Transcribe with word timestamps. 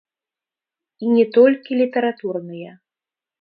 І 1.05 1.11
не 1.17 1.25
толькі 1.35 1.77
літаратурныя. 1.83 2.71